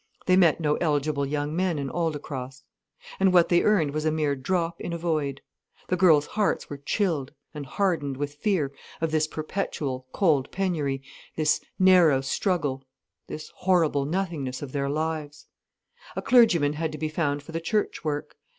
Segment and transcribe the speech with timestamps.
[0.25, 2.63] They met no eligible young men in Aldecross.
[3.19, 5.41] And what they earned was a mere drop in a void.
[5.89, 11.03] The girls' hearts were chilled and hardened with fear of this perpetual, cold penury,
[11.35, 12.83] this narrow struggle,
[13.27, 15.45] this horrible nothingness of their lives.
[16.15, 18.35] A clergyman had to be found for the church work.